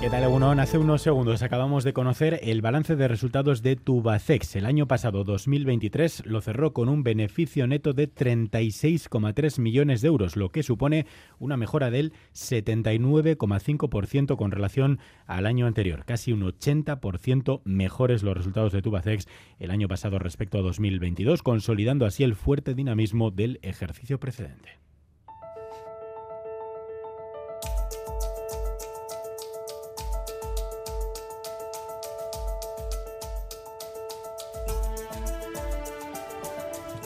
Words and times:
¿Qué 0.00 0.10
tal, 0.10 0.22
Egunon? 0.22 0.60
Hace 0.60 0.78
unos 0.78 1.02
segundos 1.02 1.42
acabamos 1.42 1.82
de 1.82 1.92
conocer 1.92 2.38
el 2.44 2.62
balance 2.62 2.94
de 2.94 3.08
resultados 3.08 3.62
de 3.62 3.74
Tubacex. 3.74 4.54
El 4.54 4.64
año 4.64 4.86
pasado, 4.86 5.24
2023, 5.24 6.24
lo 6.24 6.40
cerró 6.40 6.72
con 6.72 6.88
un 6.88 7.02
beneficio 7.02 7.66
neto 7.66 7.94
de 7.94 8.08
36,3 8.08 9.58
millones 9.58 10.00
de 10.00 10.06
euros, 10.06 10.36
lo 10.36 10.50
que 10.50 10.62
supone 10.62 11.06
una 11.40 11.56
mejora 11.56 11.90
del 11.90 12.12
79,5% 12.32 14.36
con 14.36 14.52
relación 14.52 15.00
al 15.26 15.46
año 15.46 15.66
anterior. 15.66 16.04
Casi 16.04 16.32
un 16.32 16.42
80% 16.42 17.62
mejores 17.64 18.22
los 18.22 18.36
resultados 18.36 18.72
de 18.72 18.82
Tubacex 18.82 19.26
el 19.58 19.72
año 19.72 19.88
pasado 19.88 20.20
respecto 20.20 20.58
a 20.58 20.62
2022, 20.62 21.42
consolidando 21.42 22.06
así 22.06 22.22
el 22.22 22.36
fuerte 22.36 22.74
dinamismo 22.74 23.32
del 23.32 23.58
ejercicio 23.62 24.20
precedente. 24.20 24.78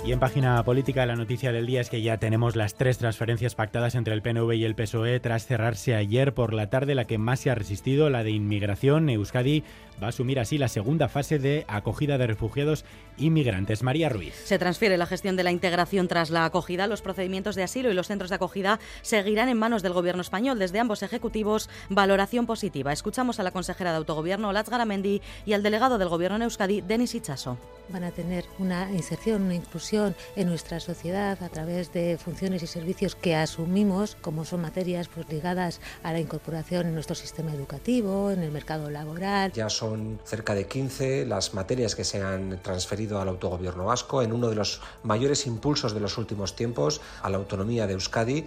Y 0.04 0.10
en 0.10 0.18
página 0.18 0.60
política 0.64 1.06
la 1.06 1.14
noticia 1.14 1.52
del 1.52 1.64
día 1.64 1.80
es 1.80 1.88
que 1.88 2.02
ya 2.02 2.16
tenemos 2.16 2.56
las 2.56 2.74
tres 2.74 2.98
transferencias 2.98 3.54
pactadas 3.54 3.94
entre 3.94 4.14
el 4.14 4.20
PNV 4.20 4.52
y 4.54 4.64
el 4.64 4.74
PSOE 4.74 5.20
tras 5.20 5.46
cerrarse 5.46 5.94
ayer 5.94 6.34
por 6.34 6.54
la 6.54 6.70
tarde 6.70 6.96
la 6.96 7.04
que 7.04 7.18
más 7.18 7.38
se 7.38 7.50
ha 7.50 7.54
resistido, 7.54 8.10
la 8.10 8.24
de 8.24 8.32
inmigración. 8.32 9.08
Euskadi 9.08 9.62
va 10.02 10.06
a 10.06 10.08
asumir 10.08 10.40
así 10.40 10.58
la 10.58 10.66
segunda 10.66 11.08
fase 11.08 11.38
de 11.38 11.64
acogida 11.68 12.18
de 12.18 12.26
refugiados 12.26 12.84
inmigrantes. 13.16 13.84
María 13.84 14.08
Ruiz. 14.08 14.34
Se 14.44 14.58
transfiere 14.58 14.98
la 14.98 15.06
gestión 15.06 15.36
de 15.36 15.44
la 15.44 15.52
integración 15.52 16.08
tras 16.08 16.30
la 16.30 16.46
acogida. 16.46 16.88
Los 16.88 17.00
procedimientos 17.00 17.54
de 17.54 17.62
asilo 17.62 17.88
y 17.88 17.94
los 17.94 18.08
centros 18.08 18.30
de 18.30 18.36
acogida 18.36 18.80
seguirán 19.02 19.50
en 19.50 19.58
manos 19.58 19.84
del 19.84 19.92
Gobierno 19.92 20.22
español. 20.22 20.58
Desde 20.58 20.80
ambos 20.80 21.04
ejecutivos, 21.04 21.70
valoración 21.90 22.46
positiva. 22.46 22.92
Escuchamos 22.92 23.38
a 23.38 23.44
la 23.44 23.52
consejera 23.52 23.92
de 23.92 23.98
Autogobierno, 23.98 24.52
Lats 24.52 24.68
Garamendi, 24.68 25.22
y 25.46 25.52
al 25.52 25.62
delegado 25.62 25.98
del 25.98 26.08
Gobierno 26.08 26.36
en 26.36 26.42
Euskadi, 26.42 26.80
Denis 26.80 27.14
Ichaso. 27.14 27.56
Van 27.90 28.02
a 28.02 28.10
tener 28.10 28.46
una 28.58 28.90
inserción, 28.90 29.42
una 29.42 29.54
inclusión 29.54 29.91
en 29.92 30.48
nuestra 30.48 30.80
sociedad 30.80 31.42
a 31.42 31.48
través 31.50 31.92
de 31.92 32.16
funciones 32.16 32.62
y 32.62 32.66
servicios 32.66 33.14
que 33.14 33.34
asumimos, 33.34 34.16
como 34.22 34.46
son 34.46 34.62
materias 34.62 35.08
pues, 35.08 35.28
ligadas 35.28 35.80
a 36.02 36.12
la 36.12 36.20
incorporación 36.20 36.86
en 36.86 36.94
nuestro 36.94 37.14
sistema 37.14 37.52
educativo, 37.52 38.30
en 38.30 38.42
el 38.42 38.50
mercado 38.52 38.88
laboral. 38.88 39.52
Ya 39.52 39.68
son 39.68 40.18
cerca 40.24 40.54
de 40.54 40.66
15 40.66 41.26
las 41.26 41.52
materias 41.52 41.94
que 41.94 42.04
se 42.04 42.22
han 42.22 42.62
transferido 42.62 43.20
al 43.20 43.28
autogobierno 43.28 43.84
vasco 43.84 44.22
en 44.22 44.32
uno 44.32 44.48
de 44.48 44.56
los 44.56 44.80
mayores 45.02 45.46
impulsos 45.46 45.92
de 45.92 46.00
los 46.00 46.16
últimos 46.16 46.56
tiempos 46.56 47.02
a 47.22 47.28
la 47.28 47.36
autonomía 47.36 47.86
de 47.86 47.92
Euskadi. 47.92 48.46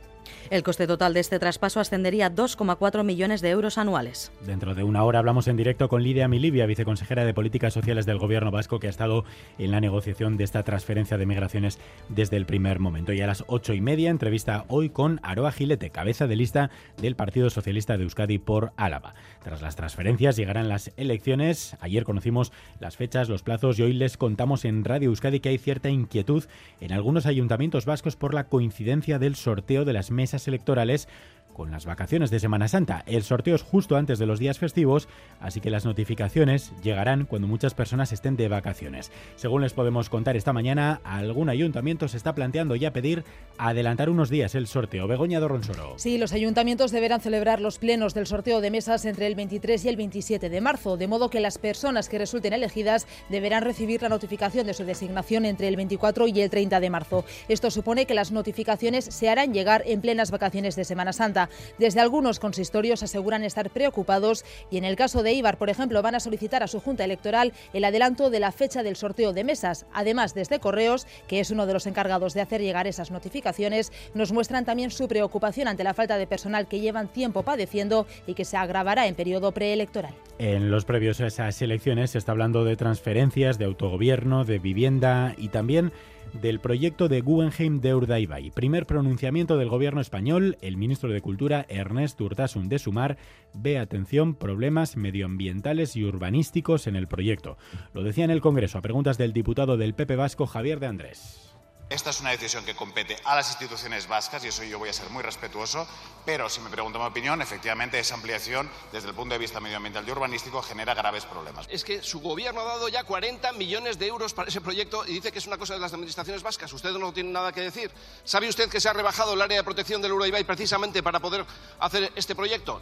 El 0.49 0.63
coste 0.63 0.87
total 0.87 1.13
de 1.13 1.19
este 1.19 1.39
traspaso 1.39 1.79
ascendería 1.79 2.27
a 2.27 2.31
2,4 2.31 3.03
millones 3.03 3.41
de 3.41 3.49
euros 3.49 3.77
anuales. 3.77 4.31
Dentro 4.45 4.75
de 4.75 4.83
una 4.83 5.03
hora 5.03 5.19
hablamos 5.19 5.47
en 5.47 5.57
directo 5.57 5.89
con 5.89 6.03
Lidia 6.03 6.27
Milivia, 6.27 6.65
viceconsejera 6.65 7.25
de 7.25 7.33
Políticas 7.33 7.73
Sociales 7.73 8.05
del 8.05 8.17
Gobierno 8.17 8.51
Vasco, 8.51 8.79
que 8.79 8.87
ha 8.87 8.89
estado 8.89 9.25
en 9.57 9.71
la 9.71 9.81
negociación 9.81 10.37
de 10.37 10.43
esta 10.43 10.63
transferencia 10.63 11.17
de 11.17 11.25
migraciones 11.25 11.79
desde 12.09 12.37
el 12.37 12.45
primer 12.45 12.79
momento. 12.79 13.13
Y 13.13 13.21
a 13.21 13.27
las 13.27 13.43
ocho 13.47 13.73
y 13.73 13.81
media, 13.81 14.09
entrevista 14.09 14.65
hoy 14.67 14.89
con 14.89 15.19
Aroa 15.23 15.51
Gilete, 15.51 15.89
cabeza 15.89 16.27
de 16.27 16.35
lista 16.35 16.69
del 17.01 17.15
Partido 17.15 17.49
Socialista 17.49 17.97
de 17.97 18.03
Euskadi 18.03 18.37
por 18.37 18.71
Álava. 18.77 19.15
Tras 19.43 19.61
las 19.61 19.75
transferencias 19.75 20.35
llegarán 20.35 20.69
las 20.69 20.91
elecciones. 20.97 21.75
Ayer 21.79 22.03
conocimos 22.03 22.51
las 22.79 22.97
fechas, 22.97 23.29
los 23.29 23.43
plazos 23.43 23.79
y 23.79 23.83
hoy 23.83 23.93
les 23.93 24.17
contamos 24.17 24.65
en 24.65 24.83
Radio 24.83 25.09
Euskadi 25.09 25.39
que 25.39 25.49
hay 25.49 25.57
cierta 25.57 25.89
inquietud 25.89 26.45
en 26.81 26.91
algunos 26.91 27.25
ayuntamientos 27.25 27.85
vascos 27.85 28.15
por 28.15 28.33
la 28.33 28.47
coincidencia 28.47 29.19
del 29.19 29.35
sorteo 29.35 29.85
de 29.85 29.93
las 29.93 30.11
mesas 30.15 30.47
electorales 30.47 31.07
con 31.55 31.71
las 31.71 31.85
vacaciones 31.85 32.29
de 32.29 32.39
Semana 32.39 32.67
Santa. 32.67 33.03
El 33.07 33.23
sorteo 33.23 33.55
es 33.55 33.63
justo 33.63 33.95
antes 33.95 34.19
de 34.19 34.25
los 34.25 34.39
días 34.39 34.59
festivos, 34.59 35.07
así 35.39 35.61
que 35.61 35.69
las 35.69 35.85
notificaciones 35.85 36.73
llegarán 36.83 37.25
cuando 37.25 37.47
muchas 37.47 37.73
personas 37.73 38.11
estén 38.11 38.35
de 38.35 38.49
vacaciones. 38.49 39.11
Según 39.37 39.61
les 39.61 39.73
podemos 39.73 40.09
contar 40.09 40.35
esta 40.35 40.53
mañana, 40.53 41.01
algún 41.03 41.49
ayuntamiento 41.49 42.07
se 42.07 42.17
está 42.17 42.35
planteando 42.35 42.75
ya 42.75 42.91
pedir 42.91 43.23
adelantar 43.57 44.09
unos 44.09 44.29
días 44.29 44.53
el 44.53 44.67
sorteo. 44.67 45.07
Begoña 45.07 45.39
Dorronsoro. 45.39 45.93
Sí, 45.97 46.17
los 46.17 46.33
ayuntamientos 46.33 46.91
deberán 46.91 47.21
celebrar 47.21 47.61
los 47.61 47.79
plenos 47.79 48.13
del 48.13 48.27
sorteo 48.27 48.59
de 48.59 48.69
mesas 48.69 49.05
entre 49.05 49.27
el 49.27 49.35
23 49.35 49.85
y 49.85 49.89
el 49.89 49.95
27 49.95 50.49
de 50.49 50.61
marzo, 50.61 50.97
de 50.97 51.07
modo 51.07 51.29
que 51.29 51.39
las 51.39 51.57
personas 51.57 52.09
que 52.09 52.17
resulten 52.17 52.51
elegidas 52.53 53.07
deberán 53.29 53.63
recibir 53.63 54.01
la 54.01 54.09
notificación 54.09 54.67
de 54.67 54.73
su 54.73 54.83
designación 54.83 55.45
entre 55.45 55.69
el 55.69 55.77
24 55.77 56.27
y 56.27 56.41
el 56.41 56.49
30 56.49 56.79
de 56.81 56.89
marzo. 56.89 57.23
Esto 57.47 57.71
supone 57.71 58.05
que 58.05 58.13
las 58.13 58.31
notificaciones 58.31 59.05
se 59.05 59.29
harán 59.29 59.53
llegar 59.53 59.83
en 59.85 60.01
plenas 60.01 60.31
vacaciones 60.31 60.75
de 60.75 60.83
Semana 60.83 61.13
Santa. 61.13 61.44
Desde 61.77 61.99
algunos 61.99 62.39
consistorios 62.39 63.03
aseguran 63.03 63.43
estar 63.43 63.69
preocupados 63.69 64.45
y 64.69 64.77
en 64.77 64.83
el 64.83 64.95
caso 64.95 65.23
de 65.23 65.33
Ibar, 65.33 65.57
por 65.57 65.69
ejemplo, 65.69 66.01
van 66.01 66.15
a 66.15 66.19
solicitar 66.19 66.63
a 66.63 66.67
su 66.67 66.79
Junta 66.79 67.03
Electoral 67.03 67.53
el 67.73 67.83
adelanto 67.83 68.29
de 68.29 68.39
la 68.39 68.51
fecha 68.51 68.83
del 68.83 68.95
sorteo 68.95 69.33
de 69.33 69.43
mesas. 69.43 69.85
Además, 69.93 70.33
desde 70.33 70.59
Correos, 70.59 71.07
que 71.27 71.39
es 71.39 71.51
uno 71.51 71.65
de 71.65 71.73
los 71.73 71.87
encargados 71.87 72.33
de 72.33 72.41
hacer 72.41 72.61
llegar 72.61 72.87
esas 72.87 73.11
notificaciones, 73.11 73.91
nos 74.13 74.31
muestran 74.31 74.65
también 74.65 74.91
su 74.91 75.07
preocupación 75.07 75.67
ante 75.67 75.83
la 75.83 75.93
falta 75.93 76.17
de 76.17 76.27
personal 76.27 76.67
que 76.67 76.79
llevan 76.79 77.07
tiempo 77.07 77.43
padeciendo 77.43 78.07
y 78.27 78.33
que 78.33 78.45
se 78.45 78.57
agravará 78.57 79.07
en 79.07 79.15
periodo 79.15 79.51
preelectoral. 79.51 80.13
En 80.37 80.69
los 80.69 80.85
previos 80.85 81.21
a 81.21 81.27
esas 81.27 81.61
elecciones 81.61 82.11
se 82.11 82.17
está 82.17 82.31
hablando 82.31 82.65
de 82.65 82.75
transferencias, 82.75 83.57
de 83.57 83.65
autogobierno, 83.65 84.43
de 84.43 84.59
vivienda 84.59 85.33
y 85.37 85.49
también 85.49 85.93
del 86.33 86.59
proyecto 86.59 87.07
de 87.07 87.21
Guggenheim 87.21 87.81
de 87.81 87.95
Urdaibai. 87.95 88.51
Primer 88.51 88.85
pronunciamiento 88.85 89.57
del 89.57 89.69
gobierno 89.69 90.01
español, 90.01 90.57
el 90.61 90.77
ministro 90.77 91.11
de 91.11 91.21
Cultura 91.21 91.65
Ernest 91.69 92.19
Urtasun 92.21 92.69
de 92.69 92.79
Sumar 92.79 93.17
ve 93.53 93.79
atención 93.79 94.35
problemas 94.35 94.97
medioambientales 94.97 95.95
y 95.95 96.03
urbanísticos 96.03 96.87
en 96.87 96.95
el 96.95 97.07
proyecto. 97.07 97.57
Lo 97.93 98.03
decía 98.03 98.25
en 98.25 98.31
el 98.31 98.41
Congreso 98.41 98.77
a 98.77 98.81
preguntas 98.81 99.17
del 99.17 99.33
diputado 99.33 99.77
del 99.77 99.93
PP 99.93 100.15
Vasco 100.15 100.45
Javier 100.45 100.79
de 100.79 100.87
Andrés. 100.87 101.54
Esta 101.87 102.09
es 102.09 102.19
una 102.19 102.31
decisión 102.31 102.65
que 102.65 102.73
compete 102.73 103.15
a 103.25 103.35
las 103.35 103.47
instituciones 103.49 104.07
vascas 104.07 104.43
y 104.43 104.47
eso 104.47 104.63
yo 104.63 104.79
voy 104.79 104.89
a 104.89 104.93
ser 104.93 105.07
muy 105.11 105.21
respetuoso, 105.21 105.87
pero 106.25 106.49
si 106.49 106.59
me 106.59 106.71
pregunto 106.71 106.97
mi 106.97 107.05
opinión, 107.05 107.43
efectivamente 107.43 107.99
esa 107.99 108.15
ampliación 108.15 108.67
desde 108.91 109.09
el 109.09 109.13
punto 109.13 109.35
de 109.35 109.39
vista 109.39 109.59
medioambiental 109.59 110.03
y 110.07 110.09
urbanístico 110.09 110.63
genera 110.63 110.95
graves 110.95 111.25
problemas. 111.25 111.67
Es 111.69 111.83
que 111.83 112.01
su 112.01 112.21
gobierno 112.21 112.61
ha 112.61 112.65
dado 112.65 112.89
ya 112.89 113.03
40 113.03 113.51
millones 113.51 113.99
de 113.99 114.07
euros 114.07 114.33
para 114.33 114.47
ese 114.47 114.61
proyecto 114.61 115.05
y 115.05 115.13
dice 115.13 115.31
que 115.31 115.37
es 115.37 115.45
una 115.45 115.59
cosa 115.59 115.75
de 115.75 115.79
las 115.79 115.93
administraciones 115.93 116.41
vascas. 116.41 116.73
Usted 116.73 116.91
no 116.93 117.13
tiene 117.13 117.29
nada 117.31 117.51
que 117.51 117.61
decir. 117.61 117.91
¿Sabe 118.23 118.49
usted 118.49 118.67
que 118.67 118.81
se 118.81 118.89
ha 118.89 118.93
rebajado 118.93 119.35
el 119.35 119.41
área 119.43 119.57
de 119.57 119.63
protección 119.63 120.01
del 120.01 120.13
Uraibay 120.13 120.43
precisamente 120.43 121.03
para 121.03 121.19
poder 121.19 121.45
hacer 121.79 122.11
este 122.15 122.33
proyecto? 122.33 122.81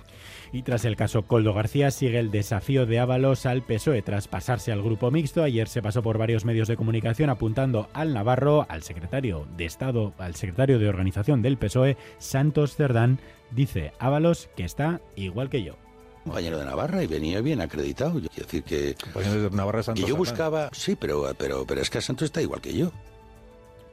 Y 0.53 0.64
tras 0.64 0.85
el 0.85 0.96
caso 0.96 1.24
Coldo 1.24 1.53
García 1.53 1.91
sigue 1.91 2.20
el 2.20 2.31
desafío 2.31 2.85
de 2.85 3.00
Ábalos 3.00 3.46
al 3.46 3.64
PSOE 3.64 4.02
tras 4.02 4.30
pasarse 4.30 4.72
al 4.72 4.81
grupo 4.81 5.12
mixto. 5.12 5.44
Ayer 5.44 5.68
se 5.68 5.81
pasó 5.81 6.02
por 6.02 6.18
varios 6.18 6.46
medios 6.46 6.70
de 6.70 6.78
comunicación 6.78 7.30
apuntando 7.30 7.90
al 7.94 8.14
Navarro, 8.14 8.66
al 8.70 8.81
secretario 8.81 8.92
de 8.93 9.65
Estado, 9.65 10.13
al 10.17 10.35
secretario 10.35 10.79
de 10.79 10.89
Organización 10.89 11.41
del 11.41 11.57
PSOE, 11.57 11.97
Santos 12.17 12.75
Cerdán, 12.75 13.19
dice 13.51 13.93
Ábalos 13.99 14.49
que 14.55 14.63
está 14.63 15.01
igual 15.15 15.49
que 15.49 15.63
yo 15.63 15.75
compañero 16.23 16.57
de 16.57 16.65
Navarra 16.65 17.03
y 17.03 17.07
venía 17.07 17.41
bien 17.41 17.59
acreditado. 17.59 18.13
Quiero 18.13 18.29
decir 18.33 18.63
que, 18.63 18.95
de 18.95 19.49
Navarra, 19.51 19.83
Santos 19.83 20.05
que 20.05 20.09
yo 20.09 20.15
buscaba, 20.15 20.69
sí, 20.71 20.95
pero, 20.95 21.29
pero, 21.37 21.65
pero 21.65 21.81
es 21.81 21.89
que 21.89 22.01
Santos 22.01 22.27
está 22.27 22.41
igual 22.41 22.61
que 22.61 22.73
yo. 22.73 22.93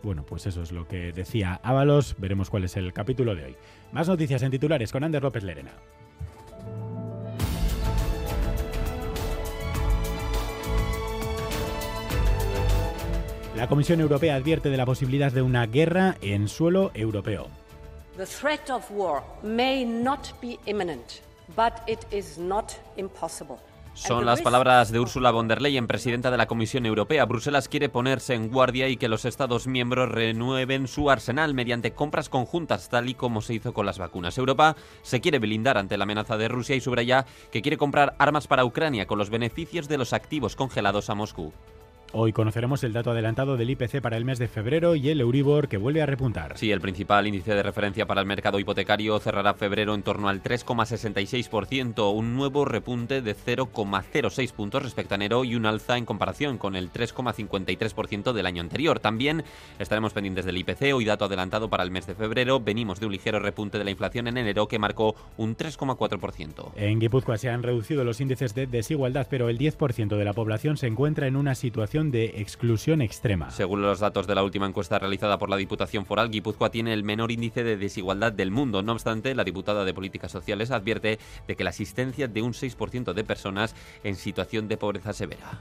Bueno, 0.03 0.25
pues 0.25 0.47
eso 0.47 0.63
es 0.63 0.71
lo 0.71 0.87
que 0.87 1.13
decía 1.13 1.61
Ábalos. 1.63 2.15
Veremos 2.19 2.49
cuál 2.49 2.65
es 2.65 2.77
el 2.77 2.93
capítulo 2.93 3.35
de 3.35 3.47
hoy. 3.47 3.57
Más 3.93 4.09
noticias 4.09 4.43
en 4.43 4.53
titulares 4.53 4.93
con 4.93 5.03
Ander 5.03 5.23
López 5.23 5.43
Lerena. 5.43 5.73
La 13.61 13.69
Comisión 13.69 14.01
Europea 14.01 14.37
advierte 14.37 14.71
de 14.71 14.79
la 14.79 14.87
posibilidad 14.87 15.31
de 15.31 15.43
una 15.43 15.67
guerra 15.67 16.17
en 16.23 16.49
suelo 16.49 16.93
europeo. 16.95 17.49
The 18.17 18.25
threat 18.25 18.71
of 18.71 18.91
war 18.91 19.23
may 19.43 19.85
not 19.85 20.29
be 20.41 20.59
imminent, 20.65 21.21
but 21.55 21.75
it 21.87 21.99
is 22.11 22.39
not 22.39 22.73
impossible. 22.97 23.59
Son 23.93 24.25
las 24.25 24.41
palabras 24.41 24.91
de 24.91 24.99
Ursula 24.99 25.31
von 25.31 25.47
der 25.47 25.61
Leyen, 25.61 25.89
presidenta 25.89 26.31
de 26.31 26.39
la 26.39 26.47
Comisión 26.47 26.87
Europea. 26.87 27.27
Bruselas 27.27 27.69
quiere 27.69 27.91
ponerse 27.91 28.33
en 28.33 28.49
guardia 28.49 28.89
y 28.89 28.97
que 28.97 29.09
los 29.09 29.27
Estados 29.27 29.67
miembros 29.67 30.09
renueven 30.09 30.89
su 30.89 31.11
arsenal 31.11 31.53
mediante 31.53 31.93
compras 31.93 32.31
conjuntas, 32.31 32.89
tal 32.89 33.11
y 33.11 33.15
como 33.15 33.43
se 33.43 33.53
hizo 33.53 33.75
con 33.75 33.85
las 33.85 33.99
vacunas. 33.99 34.39
Europa 34.39 34.75
se 35.03 35.21
quiere 35.21 35.39
blindar 35.39 35.77
ante 35.77 35.99
la 35.99 36.05
amenaza 36.05 36.39
de 36.39 36.49
Rusia 36.49 36.77
y 36.77 36.81
subraya 36.81 37.27
que 37.53 37.61
quiere 37.61 37.77
comprar 37.77 38.15
armas 38.19 38.47
para 38.47 38.65
Ucrania 38.65 39.07
con 39.07 39.19
los 39.19 39.29
beneficios 39.29 39.87
de 39.87 39.99
los 39.99 40.15
activos 40.15 40.57
congelados 40.57 41.11
a 41.11 41.15
Moscú. 41.15 41.53
Hoy 42.13 42.33
conoceremos 42.33 42.83
el 42.83 42.93
dato 42.93 43.13
adelantado 43.13 43.57
del 43.57 43.71
IPC 43.71 44.01
para 44.01 44.17
el 44.17 44.25
mes 44.25 44.41
de 44.41 44.49
febrero 44.49 44.97
y 44.97 45.11
el 45.11 45.21
Euribor 45.21 45.69
que 45.69 45.77
vuelve 45.77 46.03
a 46.03 46.07
repuntar. 46.07 46.59
Sí, 46.59 46.73
el 46.73 46.81
principal 46.81 47.29
índice 47.29 47.55
de 47.55 47.63
referencia 47.63 48.05
para 48.05 48.21
el 48.21 48.27
mercado 48.27 48.59
hipotecario 48.59 49.17
cerrará 49.21 49.55
febrero 49.55 49.95
en 49.95 50.03
torno 50.03 50.29
al 50.29 50.43
3,66%, 50.43 52.13
un 52.13 52.35
nuevo 52.35 52.65
repunte 52.65 53.23
de 53.23 53.37
0,06 53.37 54.53
puntos 54.53 54.83
respecto 54.83 55.15
a 55.15 55.17
enero 55.17 55.45
y 55.45 55.55
un 55.55 55.67
alza 55.67 55.99
en 55.99 56.05
comparación 56.05 56.59
con 56.59 56.75
el 56.75 56.93
3,53% 56.93 58.33
del 58.33 58.47
año 58.47 58.61
anterior. 58.61 58.99
También 58.99 59.45
estaremos 59.79 60.13
pendientes 60.13 60.45
del 60.45 60.59
IPC, 60.59 60.93
hoy 60.93 61.05
dato 61.05 61.27
adelantado 61.27 61.71
para 61.71 61.85
el 61.85 61.93
mes 61.93 62.09
de 62.09 62.17
febrero. 62.17 62.59
Venimos 62.59 62.99
de 62.99 63.07
un 63.07 63.13
ligero 63.13 63.39
repunte 63.39 63.79
de 63.79 63.85
la 63.85 63.93
inflación 63.93 64.27
en 64.27 64.37
enero 64.37 64.67
que 64.67 64.81
marcó 64.81 65.15
un 65.37 65.57
3,4%. 65.57 66.73
En 66.75 66.99
Guipúzcoa 66.99 67.39
se 67.39 67.51
han 67.51 67.63
reducido 67.63 68.03
los 68.03 68.21
índices 68.21 68.53
de 68.57 68.67
desigualdad, 68.67 69.29
pero 69.31 69.49
el 69.49 69.59
10% 69.59 70.17
de 70.17 70.25
la 70.25 70.33
población 70.33 70.77
se 70.77 70.89
encuentra 70.89 71.29
en 71.29 71.37
una 71.37 71.55
situación 71.55 72.00
de 72.03 72.41
exclusión 72.41 73.03
extrema. 73.03 73.51
Según 73.51 73.83
los 73.83 74.01
datos 74.01 74.27
de 74.27 74.35
la 74.35 74.43
última 74.43 74.67
encuesta 74.67 74.99
realizada 74.99 75.39
por 75.39 75.51
la 75.51 75.59
Diputación 75.59 76.07
Foral, 76.07 76.31
Guipúzcoa 76.31 76.71
tiene 76.71 76.95
el 76.95 77.05
menor 77.05 77.31
índice 77.31 77.63
de 77.63 77.77
desigualdad 77.77 78.33
del 78.33 78.51
mundo. 78.51 78.83
No 78.83 78.93
obstante, 78.93 79.35
la 79.35 79.45
diputada 79.45 79.85
de 79.85 79.93
Políticas 79.93 80.33
Sociales 80.33 80.71
advierte 80.71 81.19
de 81.47 81.57
que 81.57 81.65
la 81.65 81.71
existencia 81.71 82.27
de 82.27 82.41
un 82.41 82.55
6% 82.55 83.13
de 83.13 83.25
personas 83.25 83.77
en 84.03 84.17
situación 84.17 84.67
de 84.69 84.79
pobreza 84.79 85.13
severa. 85.13 85.61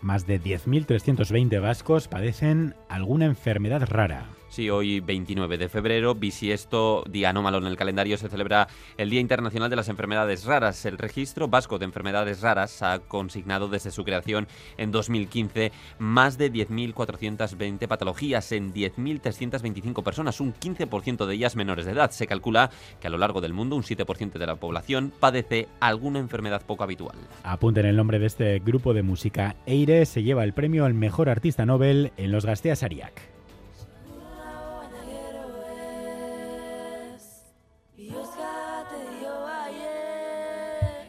Más 0.00 0.26
de 0.26 0.40
10.320 0.40 1.60
vascos 1.60 2.08
padecen 2.08 2.74
alguna 2.88 3.26
enfermedad 3.26 3.86
rara. 3.86 4.35
Hoy 4.56 5.00
29 5.00 5.58
de 5.58 5.68
febrero, 5.68 6.14
bisiesto, 6.14 7.04
día 7.10 7.28
anómalo 7.28 7.58
en 7.58 7.66
el 7.66 7.76
calendario, 7.76 8.16
se 8.16 8.30
celebra 8.30 8.68
el 8.96 9.10
Día 9.10 9.20
Internacional 9.20 9.68
de 9.68 9.76
las 9.76 9.90
Enfermedades 9.90 10.46
Raras. 10.46 10.86
El 10.86 10.96
registro 10.96 11.46
vasco 11.46 11.78
de 11.78 11.84
enfermedades 11.84 12.40
raras 12.40 12.82
ha 12.82 13.00
consignado 13.00 13.68
desde 13.68 13.90
su 13.90 14.02
creación 14.02 14.48
en 14.78 14.92
2015 14.92 15.72
más 15.98 16.38
de 16.38 16.50
10.420 16.50 17.86
patologías 17.86 18.50
en 18.52 18.72
10.325 18.72 20.02
personas, 20.02 20.40
un 20.40 20.54
15% 20.54 21.26
de 21.26 21.34
ellas 21.34 21.54
menores 21.54 21.84
de 21.84 21.92
edad. 21.92 22.10
Se 22.10 22.26
calcula 22.26 22.70
que 22.98 23.08
a 23.08 23.10
lo 23.10 23.18
largo 23.18 23.42
del 23.42 23.52
mundo 23.52 23.76
un 23.76 23.82
7% 23.82 24.38
de 24.38 24.46
la 24.46 24.56
población 24.56 25.12
padece 25.20 25.68
alguna 25.80 26.18
enfermedad 26.18 26.64
poco 26.64 26.82
habitual. 26.82 27.18
Apunten 27.42 27.84
el 27.84 27.96
nombre 27.96 28.18
de 28.18 28.26
este 28.26 28.58
grupo 28.60 28.94
de 28.94 29.02
música. 29.02 29.54
Eire 29.66 30.06
se 30.06 30.22
lleva 30.22 30.44
el 30.44 30.54
premio 30.54 30.86
al 30.86 30.94
mejor 30.94 31.28
artista 31.28 31.66
Nobel 31.66 32.12
en 32.16 32.32
los 32.32 32.46
Gasteas 32.46 32.82
Ariak. 32.82 33.35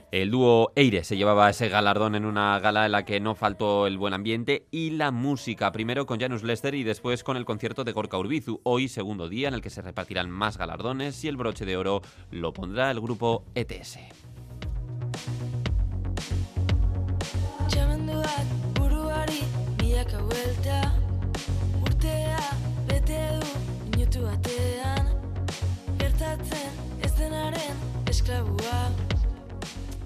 El 0.10 0.32
dúo 0.32 0.72
Eire 0.76 1.04
se 1.04 1.18
llevaba 1.18 1.50
ese 1.50 1.68
galardón 1.68 2.16
en 2.16 2.24
una 2.24 2.58
gala 2.60 2.86
en 2.86 2.94
la 2.94 3.04
que 3.04 3.20
no 3.20 3.36
faltó 3.36 3.88
el 3.88 3.98
buen 3.98 4.14
ambiente 4.14 4.66
y 4.72 4.92
la 4.92 5.12
música, 5.12 5.74
primero 5.74 6.06
con 6.06 6.18
Janus 6.18 6.44
Lester 6.44 6.76
y 6.76 6.84
después 6.84 7.26
con 7.26 7.36
el 7.36 7.44
concierto 7.44 7.84
de 7.84 7.92
Gorka 7.92 8.18
Urbizu. 8.18 8.62
Hoy, 8.64 8.88
segundo 8.88 9.28
día 9.28 9.50
en 9.50 9.54
el 9.54 9.62
que 9.62 9.70
se 9.70 9.82
repartirán 9.82 10.30
más 10.30 10.58
galardones 10.58 11.22
y 11.26 11.28
el 11.28 11.36
broche 11.36 11.66
de 11.66 11.76
oro 11.76 12.02
lo 12.32 12.54
pondrá 12.54 12.90
el 12.90 13.02
grupo 13.02 13.44
ETS. 13.54 14.00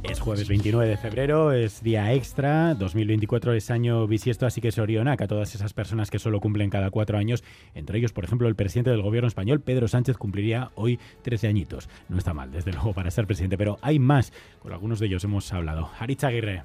Es 0.04 0.20
jueves 0.20 0.48
29 0.48 0.90
de 0.90 0.98
febrero, 0.98 1.52
es 1.52 1.84
día 1.84 2.12
extra, 2.14 2.74
2024 2.74 3.54
es 3.54 3.70
año 3.70 4.08
bisiesto, 4.08 4.48
así 4.48 4.60
que 4.60 4.72
Sorionac 4.72 5.22
a 5.22 5.28
todas 5.28 5.54
esas 5.54 5.74
personas 5.74 6.10
que 6.10 6.18
solo 6.18 6.40
cumplen 6.40 6.72
cada 6.72 6.90
cuatro 6.90 7.18
años, 7.18 7.44
entre 7.76 8.00
ellos, 8.00 8.12
por 8.12 8.24
ejemplo, 8.24 8.48
el 8.48 8.56
presidente 8.56 8.90
del 8.90 9.04
gobierno 9.04 9.28
español, 9.28 9.62
Pedro 9.62 9.88
Sánchez, 9.88 10.18
cumpliría 10.18 10.72
hoy 10.76 11.00
13 11.22 11.48
añitos. 11.48 11.88
No 12.10 12.18
está 12.18 12.34
mal, 12.34 12.52
desde 12.52 12.74
luego, 12.74 12.94
para 12.94 13.12
ser 13.12 13.28
presidente, 13.28 13.58
pero 13.58 13.78
hay 13.82 14.00
más, 14.00 14.34
con 14.60 14.74
algunos 14.74 15.00
de 15.00 15.06
ellos 15.06 15.24
hemos 15.24 15.54
hablado. 15.54 15.92
Aritz 16.00 16.24
Aguirre. 16.24 16.64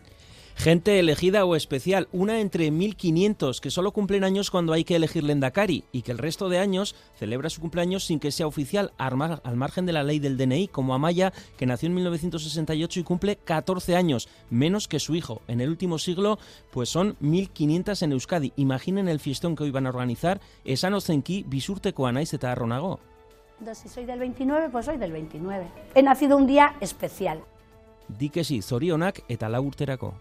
Gente 0.56 0.98
elegida 0.98 1.44
o 1.44 1.54
especial, 1.54 2.08
una 2.12 2.40
entre 2.40 2.70
1500 2.70 3.60
que 3.60 3.70
solo 3.70 3.92
cumplen 3.92 4.24
años 4.24 4.50
cuando 4.50 4.72
hay 4.72 4.84
que 4.84 4.96
elegir 4.96 5.22
Lendakari 5.22 5.84
y 5.92 6.00
que 6.00 6.12
el 6.12 6.18
resto 6.18 6.48
de 6.48 6.58
años 6.58 6.96
celebra 7.14 7.50
su 7.50 7.60
cumpleaños 7.60 8.04
sin 8.04 8.18
que 8.18 8.32
sea 8.32 8.46
oficial 8.46 8.92
al 8.96 9.56
margen 9.56 9.84
de 9.84 9.92
la 9.92 10.02
ley 10.02 10.18
del 10.18 10.38
DNI, 10.38 10.68
como 10.68 10.94
Amaya, 10.94 11.34
que 11.58 11.66
nació 11.66 11.88
en 11.88 11.94
1968 11.96 13.00
y 13.00 13.02
cumple 13.02 13.36
14 13.36 13.96
años, 13.96 14.28
menos 14.48 14.88
que 14.88 14.98
su 14.98 15.14
hijo. 15.14 15.42
En 15.46 15.60
el 15.60 15.68
último 15.68 15.98
siglo, 15.98 16.38
pues 16.72 16.88
son 16.88 17.16
1500 17.20 18.02
en 18.02 18.12
Euskadi. 18.12 18.52
Imaginen 18.56 19.08
el 19.08 19.20
fiestón 19.20 19.56
que 19.56 19.64
hoy 19.64 19.70
van 19.70 19.86
a 19.86 19.90
organizar, 19.90 20.40
esan 20.64 20.98
zenki 21.02 21.44
bisurteko 21.46 22.06
anaiz 22.06 22.32
eta 22.32 22.50
arronago. 22.50 22.98
Si 23.74 23.88
soy 23.90 24.06
del 24.06 24.20
29, 24.20 24.70
pues 24.70 24.86
soy 24.86 24.96
del 24.96 25.12
29. 25.12 25.66
He 25.94 26.02
nacido 26.02 26.36
un 26.36 26.46
día 26.46 26.76
especial. 26.80 27.42
Di 28.08 28.30
que 28.30 28.42
sí, 28.42 28.62
zorionak 28.62 29.22
eta 29.28 29.48
lau 29.48 29.62
urterako. 29.66 30.14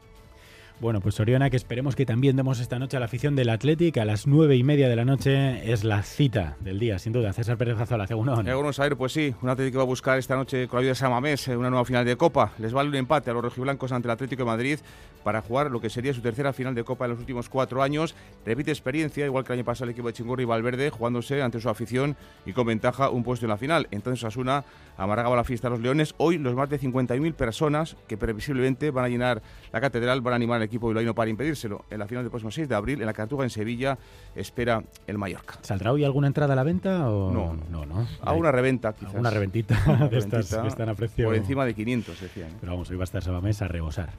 Bueno, 0.82 1.00
pues 1.00 1.16
Soriona, 1.16 1.50
que 1.50 1.56
esperemos 1.56 1.96
que 1.96 2.06
también 2.06 2.36
demos 2.36 2.60
esta 2.60 2.80
noche 2.80 2.98
a 2.98 3.00
la 3.00 3.06
afición 3.06 3.34
del 3.38 3.48
Athletic 3.48 3.98
a 3.98 4.04
las 4.04 4.28
nueve 4.28 4.58
y 4.58 4.64
media 4.64 4.90
de 4.90 4.98
la 4.98 5.06
noche. 5.06 5.72
Es 5.72 5.86
la 5.86 6.04
cita 6.04 6.58
del 6.60 6.80
día, 6.80 7.00
sin 7.00 7.14
duda. 7.14 7.32
César 7.32 7.58
Pérez 7.58 7.80
Azola, 7.80 8.06
Cegunón. 8.08 8.46
Algunos 8.48 8.78
a 8.80 8.90
pues 8.90 9.14
sí, 9.14 9.34
un 9.42 9.50
Atlético 9.50 9.78
va 9.78 9.84
a 9.84 9.88
buscar 9.88 10.20
esta 10.20 10.36
noche 10.36 10.68
con 10.68 10.78
la 10.78 10.82
ayuda 10.82 10.92
de 10.92 10.96
Samamés 10.96 11.48
eh, 11.48 11.56
una 11.56 11.70
nueva 11.70 11.86
final 11.86 12.06
de 12.06 12.18
Copa. 12.18 12.52
Les 12.60 12.74
vale 12.74 12.90
un 12.90 12.96
empate 12.96 13.32
a 13.32 13.34
los 13.34 13.44
rojiblancos 13.44 13.94
ante 13.94 14.10
el 14.10 14.12
Atlético 14.12 14.44
de 14.44 14.48
Madrid 14.48 14.80
para 15.24 15.42
jugar 15.42 15.72
lo 15.72 15.80
que 15.80 15.90
sería 15.90 16.14
su 16.14 16.22
tercera 16.22 16.52
final 16.52 16.76
de 16.76 16.84
Copa 16.84 17.06
en 17.06 17.12
los 17.12 17.20
últimos 17.20 17.48
cuatro 17.48 17.82
años. 17.82 18.14
Repite 18.46 18.72
experiencia, 18.72 19.26
igual 19.26 19.46
que 19.46 19.54
el 19.54 19.60
año 19.60 19.66
pasado 19.66 19.86
el 19.86 19.92
equipo 19.92 20.08
de 20.08 20.14
Chingurri 20.14 20.44
y 20.44 20.46
Valverde, 20.46 20.90
jugándose 20.90 21.42
ante 21.42 21.62
su 21.62 21.70
afición 21.70 22.18
y 22.46 22.52
con 22.52 22.68
ventaja 22.68 23.10
un 23.10 23.24
puesto 23.24 23.46
en 23.46 23.50
la 23.50 23.58
final. 23.58 23.88
Entonces 23.92 24.26
Asuna 24.26 24.66
amargaba 24.98 25.38
la 25.38 25.46
fiesta 25.46 25.68
a 25.68 25.72
los 25.72 25.80
Leones. 25.80 26.14
Hoy 26.18 26.38
los 26.38 26.54
más 26.54 26.70
de 26.70 26.80
50.000 26.80 27.34
personas 27.34 27.96
que 28.08 28.18
previsiblemente 28.18 28.92
van 28.92 29.06
a 29.06 29.08
llenar 29.08 29.42
la 29.72 29.82
catedral 29.82 30.22
van 30.22 30.34
a 30.34 30.36
animar 30.36 30.62
al 30.62 30.65
equipo 30.66 30.88
bilbaíno 30.88 31.16
para 31.16 31.30
impedir 31.30 31.56
en 31.90 32.00
la 32.00 32.08
final 32.08 32.24
del 32.24 32.32
próximo 32.32 32.52
6 32.52 32.68
de 32.68 32.76
abril, 32.76 33.00
en 33.00 33.06
la 33.06 33.14
Cartuja, 33.14 33.44
en 33.44 33.50
Sevilla, 33.50 33.98
espera 34.36 34.84
el 35.08 35.18
Mallorca. 35.18 35.60
¿Saldrá 35.62 35.92
hoy 35.92 36.04
alguna 36.04 36.28
entrada 36.28 36.54
a 36.54 36.56
la 36.56 36.64
venta 36.64 37.10
o 37.10 37.32
no? 37.32 37.58
No, 37.70 37.86
no. 37.86 38.08
A 38.22 38.34
una 38.34 38.52
reventa, 38.52 38.94
quizás. 38.94 39.16
Una 39.16 39.30
reventita 39.30 40.08
de 40.12 40.18
estas 40.18 40.56
que 40.56 40.68
están 40.68 40.90
a 40.90 40.96
precio... 40.96 41.26
Por 41.26 41.36
encima 41.36 41.66
de 41.66 41.74
500, 41.74 42.22
decían. 42.22 42.50
¿eh? 42.50 42.58
Pero 42.60 42.74
vamos, 42.74 42.90
hoy 42.90 42.98
va 42.98 43.04
a 43.04 43.06
estar 43.06 43.24
Sabamés 43.24 43.62
a 43.62 43.68
rebosar. 43.68 44.10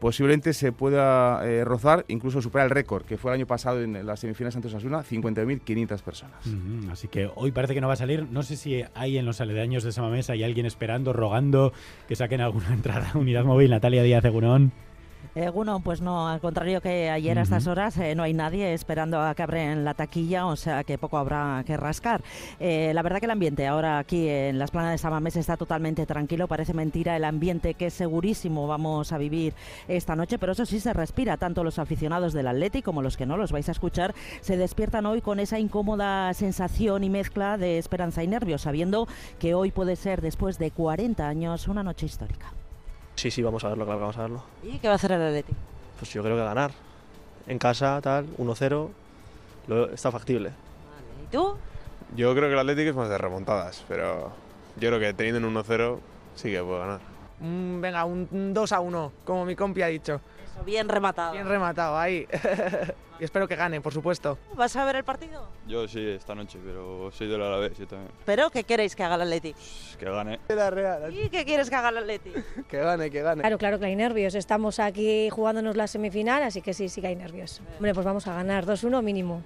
Posiblemente 0.00 0.52
se 0.52 0.72
pueda 0.72 1.46
eh, 1.46 1.64
rozar, 1.64 2.04
incluso 2.08 2.42
superar 2.42 2.66
el 2.66 2.70
récord 2.70 3.04
que 3.04 3.16
fue 3.16 3.30
el 3.30 3.36
año 3.36 3.46
pasado 3.46 3.80
en 3.80 4.04
las 4.04 4.18
semifinales 4.18 4.56
ante 4.56 4.66
Osasuna, 4.66 5.04
50.500 5.04 6.02
personas. 6.02 6.40
así 6.90 7.06
que 7.06 7.30
hoy 7.36 7.52
parece 7.52 7.74
que 7.74 7.80
no 7.80 7.86
va 7.86 7.92
a 7.92 7.96
salir. 7.96 8.26
No 8.30 8.42
sé 8.42 8.56
si 8.56 8.82
hay 8.94 9.16
en 9.16 9.26
los 9.26 9.40
aledaños 9.40 9.84
de 9.84 9.92
Sabamés, 9.92 10.28
hay 10.28 10.42
alguien 10.42 10.66
esperando, 10.66 11.12
rogando 11.12 11.72
que 12.08 12.16
saquen 12.16 12.40
alguna 12.40 12.68
entrada. 12.72 13.12
Unidad 13.14 13.44
móvil, 13.44 13.70
Natalia 13.70 14.02
Díaz 14.02 14.24
Egunón. 14.24 14.72
Eh, 15.34 15.50
pues 15.84 16.00
no, 16.00 16.28
al 16.28 16.40
contrario 16.40 16.80
que 16.80 17.08
ayer 17.08 17.38
a 17.38 17.42
estas 17.42 17.68
horas 17.68 17.96
eh, 17.98 18.16
no 18.16 18.24
hay 18.24 18.34
nadie 18.34 18.74
esperando 18.74 19.20
a 19.20 19.34
que 19.34 19.42
abren 19.42 19.84
la 19.84 19.94
taquilla, 19.94 20.46
o 20.46 20.56
sea 20.56 20.82
que 20.82 20.98
poco 20.98 21.18
habrá 21.18 21.62
que 21.64 21.76
rascar. 21.76 22.22
Eh, 22.58 22.90
la 22.94 23.02
verdad 23.02 23.20
que 23.20 23.26
el 23.26 23.30
ambiente 23.30 23.66
ahora 23.68 23.98
aquí 23.98 24.28
en 24.28 24.58
las 24.58 24.72
planas 24.72 24.92
de 24.92 24.98
Samamés 24.98 25.36
está 25.36 25.56
totalmente 25.56 26.04
tranquilo, 26.04 26.48
parece 26.48 26.74
mentira 26.74 27.16
el 27.16 27.24
ambiente 27.24 27.74
que 27.74 27.90
segurísimo 27.90 28.66
vamos 28.66 29.12
a 29.12 29.18
vivir 29.18 29.54
esta 29.86 30.16
noche, 30.16 30.38
pero 30.38 30.52
eso 30.52 30.66
sí 30.66 30.80
se 30.80 30.92
respira, 30.92 31.36
tanto 31.36 31.62
los 31.62 31.78
aficionados 31.78 32.32
del 32.32 32.48
Atleti 32.48 32.82
como 32.82 33.00
los 33.00 33.16
que 33.16 33.26
no 33.26 33.36
los 33.36 33.52
vais 33.52 33.68
a 33.68 33.72
escuchar, 33.72 34.14
se 34.40 34.56
despiertan 34.56 35.06
hoy 35.06 35.20
con 35.20 35.38
esa 35.38 35.60
incómoda 35.60 36.34
sensación 36.34 37.04
y 37.04 37.10
mezcla 37.10 37.56
de 37.56 37.78
esperanza 37.78 38.24
y 38.24 38.26
nervios, 38.26 38.62
sabiendo 38.62 39.06
que 39.38 39.54
hoy 39.54 39.70
puede 39.70 39.94
ser, 39.94 40.20
después 40.20 40.58
de 40.58 40.72
40 40.72 41.26
años, 41.26 41.68
una 41.68 41.84
noche 41.84 42.06
histórica. 42.06 42.59
Sí, 43.20 43.30
sí, 43.30 43.42
vamos 43.42 43.62
a 43.64 43.68
verlo, 43.68 43.84
claro 43.84 43.98
que 43.98 44.00
vamos 44.00 44.16
a 44.16 44.22
verlo. 44.22 44.42
¿Y 44.62 44.78
qué 44.78 44.88
va 44.88 44.94
a 44.94 44.96
hacer 44.96 45.12
el 45.12 45.20
Atleti? 45.20 45.52
Pues 45.98 46.10
yo 46.10 46.22
creo 46.22 46.36
que 46.36 46.42
ganar. 46.42 46.70
En 47.46 47.58
casa, 47.58 48.00
tal, 48.00 48.26
1-0, 48.38 48.88
está 49.92 50.10
factible. 50.10 50.48
Vale. 50.48 51.24
¿Y 51.24 51.30
tú? 51.30 51.54
Yo 52.16 52.34
creo 52.34 52.48
que 52.48 52.54
el 52.54 52.58
Atlético 52.58 52.88
es 52.88 52.96
más 52.96 53.10
de 53.10 53.18
remontadas, 53.18 53.84
pero 53.86 54.32
yo 54.76 54.88
creo 54.88 54.98
que 54.98 55.12
teniendo 55.12 55.46
un 55.46 55.54
1-0 55.54 55.98
sí 56.34 56.50
que 56.50 56.62
puede 56.62 56.78
ganar. 56.78 57.00
venga, 57.40 58.06
un 58.06 58.54
2 58.54 58.72
1, 58.80 59.12
como 59.26 59.44
mi 59.44 59.54
compi 59.54 59.82
ha 59.82 59.88
dicho. 59.88 60.22
Eso, 60.60 60.64
bien 60.64 60.88
rematado. 60.88 61.32
Bien 61.32 61.46
rematado, 61.46 61.98
ahí. 61.98 62.26
y 63.20 63.24
espero 63.24 63.48
que 63.48 63.56
gane, 63.56 63.80
por 63.80 63.92
supuesto. 63.92 64.38
¿Vas 64.54 64.76
a 64.76 64.84
ver 64.84 64.96
el 64.96 65.04
partido? 65.04 65.48
Yo 65.66 65.88
sí, 65.88 66.06
esta 66.06 66.34
noche, 66.34 66.58
pero 66.64 67.10
soy 67.12 67.28
del 67.28 67.42
Alavés, 67.42 67.78
yo 67.78 67.86
también. 67.86 68.10
¿Pero 68.24 68.50
qué 68.50 68.64
queréis 68.64 68.94
que 68.94 69.02
haga 69.02 69.14
el 69.16 69.22
Atleti? 69.22 69.52
Pues 69.52 69.96
que 69.98 70.10
gane. 70.10 70.40
La 70.48 70.70
Real. 70.70 71.14
¿Y 71.16 71.28
qué 71.30 71.44
quieres 71.44 71.70
que 71.70 71.76
haga 71.76 71.90
el 71.90 71.98
Atleti? 71.98 72.32
que 72.68 72.78
gane, 72.78 73.10
que 73.10 73.22
gane. 73.22 73.40
Claro, 73.40 73.58
claro 73.58 73.78
que 73.78 73.86
hay 73.86 73.96
nervios. 73.96 74.34
Estamos 74.34 74.78
aquí 74.78 75.30
jugándonos 75.30 75.76
la 75.76 75.86
semifinal, 75.86 76.42
así 76.42 76.62
que 76.62 76.74
sí, 76.74 76.88
sí 76.88 77.00
que 77.00 77.08
hay 77.08 77.16
nervios. 77.16 77.60
Hombre, 77.76 77.94
pues 77.94 78.04
vamos 78.04 78.26
a 78.26 78.34
ganar 78.34 78.66
2-1 78.66 79.02
mínimo. 79.02 79.42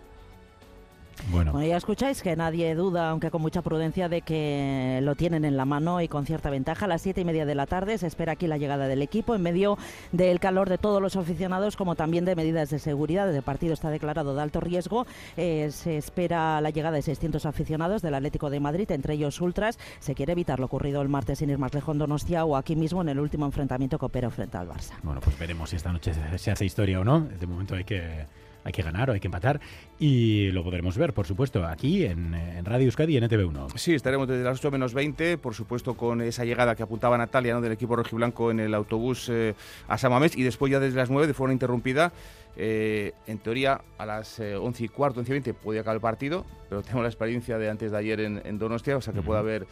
Bueno. 1.30 1.62
ya 1.62 1.76
escucháis 1.76 2.22
que 2.22 2.36
nadie 2.36 2.74
duda, 2.74 3.10
aunque 3.10 3.30
con 3.30 3.42
mucha 3.42 3.62
prudencia, 3.62 4.08
de 4.08 4.22
que 4.22 5.00
lo 5.02 5.14
tienen 5.14 5.44
en 5.44 5.56
la 5.56 5.64
mano 5.64 6.00
y 6.00 6.08
con 6.08 6.26
cierta 6.26 6.50
ventaja. 6.50 6.84
A 6.84 6.88
las 6.88 7.02
siete 7.02 7.22
y 7.22 7.24
media 7.24 7.46
de 7.46 7.54
la 7.54 7.66
tarde 7.66 7.98
se 7.98 8.06
espera 8.06 8.32
aquí 8.32 8.46
la 8.46 8.58
llegada 8.58 8.86
del 8.88 9.02
equipo 9.02 9.34
en 9.34 9.42
medio 9.42 9.78
del 10.12 10.40
calor 10.40 10.68
de 10.68 10.78
todos 10.78 11.00
los 11.00 11.16
aficionados, 11.16 11.76
como 11.76 11.94
también 11.94 12.24
de 12.24 12.36
medidas 12.36 12.70
de 12.70 12.78
seguridad. 12.78 13.34
El 13.34 13.42
partido 13.42 13.72
está 13.72 13.90
declarado 13.90 14.34
de 14.34 14.42
alto 14.42 14.60
riesgo. 14.60 15.06
Eh, 15.36 15.70
se 15.72 15.96
espera 15.96 16.60
la 16.60 16.70
llegada 16.70 16.96
de 16.96 17.02
600 17.02 17.46
aficionados 17.46 18.02
del 18.02 18.14
Atlético 18.14 18.50
de 18.50 18.60
Madrid, 18.60 18.90
entre 18.90 19.14
ellos 19.14 19.40
ultras. 19.40 19.78
Se 20.00 20.14
quiere 20.14 20.32
evitar 20.32 20.60
lo 20.60 20.66
ocurrido 20.66 21.02
el 21.02 21.08
martes 21.08 21.38
sin 21.38 21.50
ir 21.50 21.58
más 21.58 21.74
lejos 21.74 21.94
en 21.94 21.98
Donostia 21.98 22.44
o 22.44 22.56
aquí 22.56 22.76
mismo 22.76 23.02
en 23.02 23.08
el 23.08 23.20
último 23.20 23.46
enfrentamiento 23.46 23.98
que 23.98 24.06
operó 24.06 24.30
frente 24.30 24.56
al 24.56 24.68
Barça. 24.68 24.92
Bueno, 25.02 25.20
pues 25.20 25.38
veremos 25.38 25.70
si 25.70 25.76
esta 25.76 25.92
noche 25.92 26.12
se 26.36 26.50
hace 26.50 26.64
historia 26.64 27.00
o 27.00 27.04
no. 27.04 27.20
De 27.20 27.46
momento 27.46 27.74
hay 27.74 27.84
que 27.84 28.26
hay 28.64 28.72
que 28.72 28.82
ganar 28.82 29.10
o 29.10 29.12
hay 29.12 29.20
que 29.20 29.28
empatar 29.28 29.60
y 29.98 30.50
lo 30.50 30.64
podremos 30.64 30.96
ver, 30.96 31.12
por 31.12 31.26
supuesto, 31.26 31.64
aquí 31.66 32.04
en, 32.04 32.34
Radio 32.64 32.86
Euskadi 32.86 33.14
y 33.14 33.16
en 33.18 33.24
ETV1. 33.24 33.76
Sí, 33.76 33.94
estaremos 33.94 34.26
desde 34.26 34.42
las 34.42 34.58
8 34.58 34.70
menos 34.70 34.94
20, 34.94 35.38
por 35.38 35.54
supuesto 35.54 35.94
con 35.94 36.22
esa 36.22 36.44
llegada 36.44 36.74
que 36.74 36.82
apuntaba 36.82 37.18
Natalia 37.18 37.54
¿no? 37.54 37.60
del 37.60 37.72
equipo 37.72 37.94
rojiblanco 37.94 38.50
en 38.50 38.60
el 38.60 38.74
autobús 38.74 39.28
eh, 39.28 39.54
a 39.86 39.98
Samamés 39.98 40.36
y 40.36 40.42
después 40.42 40.72
ya 40.72 40.80
desde 40.80 40.96
las 40.96 41.10
9 41.10 41.26
de 41.26 41.34
forma 41.34 41.52
interrumpida. 41.52 42.12
Eh, 42.56 43.12
en 43.26 43.38
teoría 43.38 43.80
a 43.98 44.06
las 44.06 44.38
11 44.38 44.82
eh, 44.82 44.86
y 44.86 44.88
cuarto, 44.88 45.18
11 45.20 45.30
y 45.30 45.32
20 45.32 45.54
podía 45.54 45.80
acabar 45.80 45.96
el 45.96 46.00
partido, 46.00 46.46
pero 46.68 46.82
tengo 46.82 47.02
la 47.02 47.08
experiencia 47.08 47.58
de 47.58 47.68
antes 47.68 47.90
de 47.90 47.98
ayer 47.98 48.20
en, 48.20 48.58
Donostia, 48.58 48.96
o 48.96 49.00
sea 49.00 49.12
que 49.12 49.22
puede 49.22 49.40
haber 49.40 49.66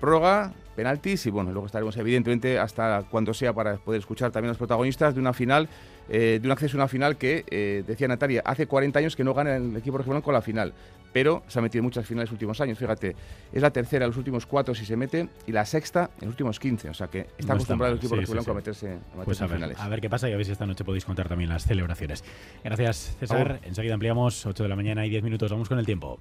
prórroga, 0.00 0.54
penaltis 0.76 1.26
y 1.26 1.30
bueno, 1.30 1.52
luego 1.52 1.66
estaremos 1.66 1.96
evidentemente 1.98 2.58
hasta 2.58 3.04
cuando 3.10 3.34
sea 3.34 3.52
para 3.52 3.76
poder 3.76 4.00
escuchar 4.00 4.30
también 4.30 4.48
a 4.48 4.52
los 4.52 4.58
protagonistas 4.58 5.14
de 5.14 5.20
una 5.20 5.34
final 5.34 5.68
eh, 6.08 6.38
de 6.40 6.48
un 6.48 6.52
acceso 6.52 6.76
a 6.76 6.80
una 6.80 6.88
final 6.88 7.16
que, 7.16 7.44
eh, 7.50 7.84
decía 7.86 8.08
Natalia, 8.08 8.42
hace 8.44 8.66
40 8.66 8.98
años 8.98 9.16
que 9.16 9.24
no 9.24 9.34
gana 9.34 9.56
el 9.56 9.76
equipo 9.76 9.98
regional 9.98 10.22
con 10.22 10.34
la 10.34 10.42
final, 10.42 10.72
pero 11.12 11.42
se 11.48 11.58
ha 11.58 11.62
metido 11.62 11.80
en 11.80 11.84
muchas 11.84 12.06
finales 12.06 12.28
en 12.28 12.30
los 12.30 12.32
últimos 12.32 12.60
años. 12.60 12.78
Fíjate, 12.78 13.16
es 13.52 13.62
la 13.62 13.70
tercera 13.70 14.04
en 14.04 14.10
los 14.10 14.16
últimos 14.16 14.46
cuatro 14.46 14.74
si 14.74 14.84
se 14.84 14.96
mete 14.96 15.28
y 15.46 15.52
la 15.52 15.64
sexta 15.64 16.10
en 16.20 16.26
los 16.26 16.34
últimos 16.34 16.58
15. 16.58 16.90
O 16.90 16.94
sea 16.94 17.08
que 17.08 17.26
está 17.38 17.54
acostumbrado 17.54 17.92
el 17.92 17.98
equipo 17.98 18.16
sí, 18.16 18.50
a 18.50 18.54
meterse, 18.54 18.98
pues 19.24 19.40
a 19.40 19.46
ver, 19.46 19.56
finales. 19.56 19.78
A 19.78 19.88
ver 19.88 20.00
qué 20.00 20.10
pasa 20.10 20.28
y 20.28 20.32
a 20.32 20.36
ver 20.36 20.46
si 20.46 20.52
esta 20.52 20.66
noche 20.66 20.84
podéis 20.84 21.04
contar 21.04 21.28
también 21.28 21.50
las 21.50 21.64
celebraciones. 21.64 22.24
Gracias, 22.64 23.16
César. 23.18 23.60
Enseguida 23.64 23.94
ampliamos 23.94 24.46
8 24.46 24.62
de 24.62 24.68
la 24.68 24.76
mañana 24.76 25.04
y 25.06 25.10
10 25.10 25.22
minutos. 25.22 25.50
Vamos 25.50 25.68
con 25.68 25.78
el 25.78 25.86
tiempo. 25.86 26.18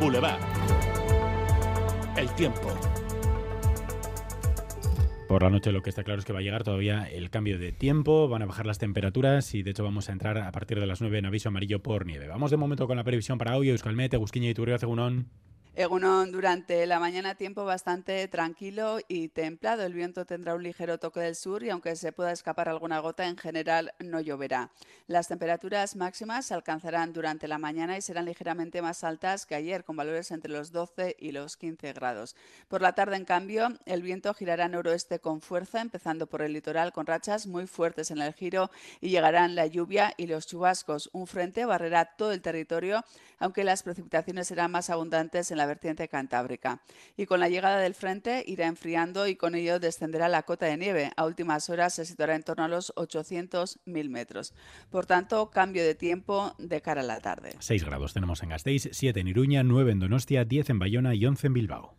Boulevard. 0.00 0.38
El 2.16 2.28
tiempo. 2.30 2.97
Por 5.28 5.42
la 5.42 5.50
noche 5.50 5.72
lo 5.72 5.82
que 5.82 5.90
está 5.90 6.04
claro 6.04 6.20
es 6.20 6.24
que 6.24 6.32
va 6.32 6.38
a 6.38 6.42
llegar 6.42 6.64
todavía 6.64 7.04
el 7.04 7.28
cambio 7.28 7.58
de 7.58 7.70
tiempo, 7.70 8.28
van 8.28 8.40
a 8.40 8.46
bajar 8.46 8.64
las 8.64 8.78
temperaturas 8.78 9.54
y 9.54 9.62
de 9.62 9.72
hecho 9.72 9.84
vamos 9.84 10.08
a 10.08 10.12
entrar 10.12 10.38
a 10.38 10.50
partir 10.52 10.80
de 10.80 10.86
las 10.86 11.02
9 11.02 11.18
en 11.18 11.26
aviso 11.26 11.50
amarillo 11.50 11.82
por 11.82 12.06
nieve. 12.06 12.28
Vamos 12.28 12.50
de 12.50 12.56
momento 12.56 12.86
con 12.86 12.96
la 12.96 13.04
previsión 13.04 13.36
para 13.36 13.54
hoy, 13.54 13.68
Euskalmete, 13.68 14.16
Busquiña 14.16 14.48
y 14.48 14.54
Turrio, 14.54 14.78
Según 14.78 15.26
Egunon, 15.78 16.32
durante 16.32 16.84
la 16.88 16.98
mañana 16.98 17.36
tiempo 17.36 17.64
bastante 17.64 18.26
tranquilo 18.26 18.98
y 19.06 19.28
templado. 19.28 19.84
El 19.84 19.92
viento 19.92 20.26
tendrá 20.26 20.56
un 20.56 20.64
ligero 20.64 20.98
toque 20.98 21.20
del 21.20 21.36
sur 21.36 21.62
y 21.62 21.70
aunque 21.70 21.94
se 21.94 22.10
pueda 22.10 22.32
escapar 22.32 22.68
alguna 22.68 22.98
gota, 22.98 23.28
en 23.28 23.36
general 23.36 23.94
no 24.00 24.20
lloverá. 24.20 24.72
Las 25.06 25.28
temperaturas 25.28 25.94
máximas 25.94 26.46
se 26.46 26.54
alcanzarán 26.54 27.12
durante 27.12 27.46
la 27.46 27.58
mañana 27.58 27.96
y 27.96 28.02
serán 28.02 28.24
ligeramente 28.24 28.82
más 28.82 29.04
altas 29.04 29.46
que 29.46 29.54
ayer, 29.54 29.84
con 29.84 29.94
valores 29.94 30.32
entre 30.32 30.50
los 30.50 30.72
12 30.72 31.14
y 31.16 31.30
los 31.30 31.56
15 31.56 31.92
grados. 31.92 32.34
Por 32.66 32.82
la 32.82 32.94
tarde, 32.96 33.14
en 33.14 33.24
cambio, 33.24 33.68
el 33.86 34.02
viento 34.02 34.34
girará 34.34 34.66
noroeste 34.66 35.20
con 35.20 35.40
fuerza, 35.40 35.80
empezando 35.80 36.26
por 36.26 36.42
el 36.42 36.54
litoral 36.54 36.92
con 36.92 37.06
rachas 37.06 37.46
muy 37.46 37.68
fuertes 37.68 38.10
en 38.10 38.18
el 38.18 38.34
giro 38.34 38.72
y 39.00 39.10
llegarán 39.10 39.54
la 39.54 39.66
lluvia 39.66 40.12
y 40.16 40.26
los 40.26 40.48
chubascos. 40.48 41.08
Un 41.12 41.28
frente 41.28 41.64
barrerá 41.66 42.16
todo 42.16 42.32
el 42.32 42.42
territorio, 42.42 43.04
aunque 43.38 43.62
las 43.62 43.84
precipitaciones 43.84 44.48
serán 44.48 44.72
más 44.72 44.90
abundantes 44.90 45.52
en 45.52 45.58
la 45.58 45.67
vertiente 45.68 46.08
cantábrica. 46.08 46.82
Y 47.16 47.26
con 47.26 47.38
la 47.38 47.48
llegada 47.48 47.78
del 47.78 47.94
frente 47.94 48.42
irá 48.46 48.66
enfriando 48.66 49.28
y 49.28 49.36
con 49.36 49.54
ello 49.54 49.78
descenderá 49.78 50.28
la 50.28 50.42
cota 50.42 50.66
de 50.66 50.76
nieve. 50.76 51.12
A 51.16 51.24
últimas 51.24 51.70
horas 51.70 51.94
se 51.94 52.04
situará 52.04 52.34
en 52.34 52.42
torno 52.42 52.64
a 52.64 52.68
los 52.68 52.92
800.000 52.96 54.08
metros. 54.08 54.54
Por 54.90 55.06
tanto, 55.06 55.50
cambio 55.50 55.84
de 55.84 55.94
tiempo 55.94 56.52
de 56.58 56.80
cara 56.82 57.02
a 57.02 57.04
la 57.04 57.20
tarde. 57.20 57.52
6 57.60 57.84
grados 57.84 58.14
tenemos 58.14 58.42
en 58.42 58.48
Gasteiz, 58.48 58.88
7 58.90 59.20
en 59.20 59.28
Iruña, 59.28 59.62
9 59.62 59.92
en 59.92 60.00
Donostia, 60.00 60.44
10 60.44 60.70
en 60.70 60.78
Bayona 60.80 61.14
y 61.14 61.24
11 61.24 61.46
en 61.46 61.52
Bilbao. 61.52 61.94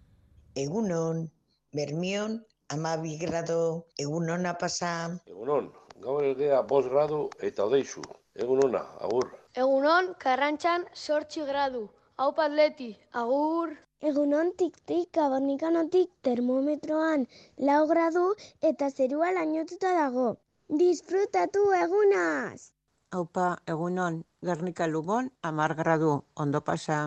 Egunon, 0.56 1.32
Bermión, 1.72 2.46
amabi 2.70 3.18
grado, 3.18 3.86
egunon 3.98 4.44
pasa. 4.60 5.22
Egunon, 5.26 5.72
gaur 6.02 6.24
egea 6.26 6.62
bos 6.62 6.88
grado 6.88 7.30
eta 7.40 7.66
odeizu. 7.66 8.02
Egunona, 8.36 8.82
agur. 9.00 9.30
Egunon, 9.54 10.14
karrantxan, 10.18 10.86
sortxi 10.94 11.46
gradu. 11.46 11.90
Hau 12.20 12.34
patleti, 12.36 12.98
agur. 13.16 13.78
Egunon 14.04 14.50
tik-tik, 14.60 15.16
abanikanotik 15.24 16.10
termometroan 16.24 17.24
lau 17.68 17.86
gradu 17.88 18.24
eta 18.70 18.90
zerua 18.92 19.30
lainotuta 19.36 19.94
dago. 19.96 20.26
Disfrutatu 20.82 21.62
egunaz! 21.78 22.72
Haupa, 23.16 23.48
egunon, 23.68 24.20
Gernika 24.44 24.88
Lubon, 24.88 25.32
amar 25.42 25.76
gradu, 25.80 26.26
ondo 26.36 26.62
pasa. 26.62 27.00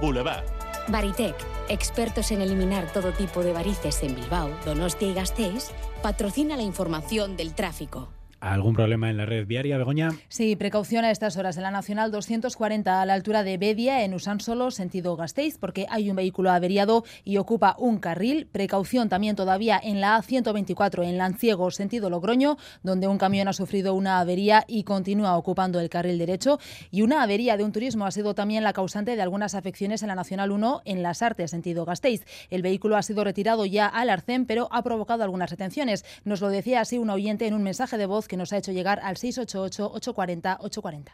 Boulevard. 0.00 0.50
Baritec, 0.88 1.46
expertos 1.68 2.32
en 2.32 2.42
eliminar 2.42 2.92
todo 2.92 3.12
tipo 3.12 3.44
de 3.44 3.52
varices 3.52 4.02
en 4.02 4.16
Bilbao, 4.16 4.50
Donostia 4.64 5.08
y 5.08 5.14
Gasteiz, 5.14 5.70
patrocina 6.02 6.56
la 6.56 6.62
información 6.62 7.36
del 7.36 7.54
tráfico. 7.54 8.08
¿Algún 8.44 8.74
problema 8.74 9.08
en 9.08 9.16
la 9.16 9.24
red 9.24 9.46
viaria, 9.46 9.78
Begoña? 9.78 10.10
Sí, 10.28 10.54
precaución 10.54 11.06
a 11.06 11.10
estas 11.10 11.38
horas 11.38 11.56
en 11.56 11.62
la 11.62 11.70
Nacional 11.70 12.10
240 12.10 13.00
a 13.00 13.06
la 13.06 13.14
altura 13.14 13.42
de 13.42 13.56
Bedia, 13.56 14.04
en 14.04 14.12
Usánsolo, 14.12 14.70
sentido 14.70 15.16
Gasteiz, 15.16 15.56
porque 15.56 15.86
hay 15.88 16.10
un 16.10 16.16
vehículo 16.16 16.50
averiado 16.50 17.04
y 17.24 17.38
ocupa 17.38 17.74
un 17.78 18.00
carril. 18.00 18.46
Precaución 18.52 19.08
también 19.08 19.34
todavía 19.34 19.80
en 19.82 20.02
la 20.02 20.20
A124 20.20 21.08
en 21.08 21.16
Lanciego, 21.16 21.70
sentido 21.70 22.10
Logroño, 22.10 22.58
donde 22.82 23.08
un 23.08 23.16
camión 23.16 23.48
ha 23.48 23.54
sufrido 23.54 23.94
una 23.94 24.20
avería 24.20 24.64
y 24.68 24.84
continúa 24.84 25.38
ocupando 25.38 25.80
el 25.80 25.88
carril 25.88 26.18
derecho. 26.18 26.58
Y 26.90 27.00
una 27.00 27.22
avería 27.22 27.56
de 27.56 27.64
un 27.64 27.72
turismo 27.72 28.04
ha 28.04 28.10
sido 28.10 28.34
también 28.34 28.62
la 28.62 28.74
causante 28.74 29.16
de 29.16 29.22
algunas 29.22 29.54
afecciones 29.54 30.02
en 30.02 30.08
la 30.08 30.16
Nacional 30.16 30.50
1 30.50 30.82
en 30.84 31.02
Las 31.02 31.22
Artes, 31.22 31.50
sentido 31.50 31.86
Gasteiz. 31.86 32.26
El 32.50 32.60
vehículo 32.60 32.98
ha 32.98 33.02
sido 33.02 33.24
retirado 33.24 33.64
ya 33.64 33.86
al 33.86 34.10
Arcén, 34.10 34.44
pero 34.44 34.68
ha 34.70 34.82
provocado 34.82 35.24
algunas 35.24 35.48
retenciones. 35.48 36.04
Nos 36.24 36.42
lo 36.42 36.50
decía 36.50 36.82
así 36.82 36.98
un 36.98 37.08
oyente 37.08 37.46
en 37.46 37.54
un 37.54 37.62
mensaje 37.62 37.96
de 37.96 38.04
voz 38.04 38.28
que 38.28 38.33
nos 38.36 38.52
ha 38.52 38.58
hecho 38.58 38.72
llegar 38.72 39.00
al 39.02 39.16
688-840-840. 39.16 41.12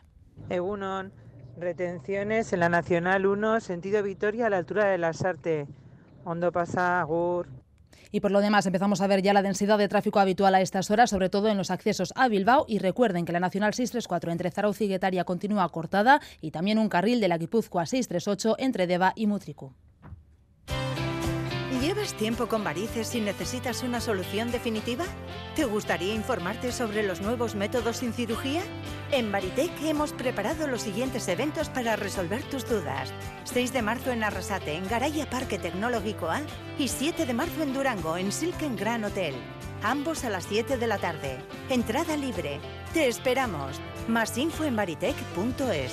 Egunon, 0.48 1.12
retenciones 1.56 2.52
en 2.52 2.60
la 2.60 2.68
Nacional 2.68 3.26
1, 3.26 3.60
sentido 3.60 4.02
Vitoria 4.02 4.46
a 4.46 4.50
la 4.50 4.58
altura 4.58 4.86
de 4.86 4.98
la 4.98 5.12
Sarte. 5.12 5.66
Hondo 6.24 6.52
pasa, 6.52 7.00
Agur. 7.00 7.48
Y 8.12 8.20
por 8.20 8.32
lo 8.32 8.40
demás 8.40 8.66
empezamos 8.66 9.00
a 9.00 9.06
ver 9.06 9.22
ya 9.22 9.32
la 9.32 9.42
densidad 9.42 9.78
de 9.78 9.88
tráfico 9.88 10.18
habitual 10.18 10.54
a 10.54 10.60
estas 10.60 10.90
horas, 10.90 11.10
sobre 11.10 11.28
todo 11.28 11.48
en 11.48 11.56
los 11.56 11.70
accesos 11.70 12.12
a 12.16 12.28
Bilbao. 12.28 12.64
Y 12.66 12.78
recuerden 12.78 13.24
que 13.24 13.32
la 13.32 13.40
Nacional 13.40 13.72
634 13.72 14.32
entre 14.32 14.50
Zarauz 14.50 14.80
y 14.80 14.88
Guetaria 14.88 15.24
continúa 15.24 15.68
cortada 15.68 16.20
y 16.40 16.50
también 16.50 16.78
un 16.78 16.88
carril 16.88 17.20
de 17.20 17.28
la 17.28 17.38
Guipúzcoa 17.38 17.86
638 17.86 18.56
entre 18.58 18.86
Deva 18.86 19.12
y 19.14 19.26
Mutriku. 19.26 19.72
¿Llevas 22.00 22.14
tiempo 22.14 22.46
con 22.46 22.64
varices 22.64 23.14
y 23.14 23.20
necesitas 23.20 23.82
una 23.82 24.00
solución 24.00 24.50
definitiva? 24.50 25.04
¿Te 25.54 25.66
gustaría 25.66 26.14
informarte 26.14 26.72
sobre 26.72 27.02
los 27.02 27.20
nuevos 27.20 27.54
métodos 27.54 27.98
sin 27.98 28.14
cirugía? 28.14 28.62
En 29.12 29.30
Baritec 29.30 29.70
hemos 29.82 30.14
preparado 30.14 30.66
los 30.66 30.80
siguientes 30.80 31.28
eventos 31.28 31.68
para 31.68 31.96
resolver 31.96 32.42
tus 32.44 32.66
dudas. 32.66 33.12
6 33.44 33.74
de 33.74 33.82
marzo 33.82 34.12
en 34.12 34.24
Arrasate, 34.24 34.76
en 34.76 34.88
Garaya 34.88 35.28
Parque 35.28 35.58
Tecnológico 35.58 36.30
A, 36.30 36.40
y 36.78 36.88
7 36.88 37.26
de 37.26 37.34
marzo 37.34 37.62
en 37.62 37.74
Durango, 37.74 38.16
en 38.16 38.32
Silken 38.32 38.76
Gran 38.76 39.04
Hotel. 39.04 39.34
Ambos 39.82 40.24
a 40.24 40.30
las 40.30 40.46
7 40.46 40.78
de 40.78 40.86
la 40.86 40.96
tarde. 40.96 41.36
Entrada 41.68 42.16
libre. 42.16 42.60
Te 42.94 43.08
esperamos. 43.08 43.78
Más 44.08 44.38
info 44.38 44.64
en 44.64 44.74
baritec.es. 44.74 45.92